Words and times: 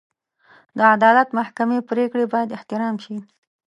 د 0.77 0.79
عدالت 0.95 1.29
محکمې 1.39 1.79
پرېکړې 1.89 2.25
باید 2.33 2.55
احترام 2.57 2.95
شي. 3.03 3.17